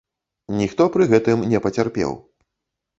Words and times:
Ніхто 0.61 0.87
пры 0.97 1.03
гэтым 1.13 1.47
не 1.55 1.63
пацярпеў. 1.69 2.21